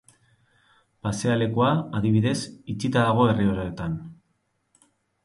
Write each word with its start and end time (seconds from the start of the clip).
Pasealekua, 1.07 1.67
adibidez, 1.99 2.33
itxita 2.73 3.05
dago 3.11 3.29
herri 3.35 3.47
horretan. 3.51 3.99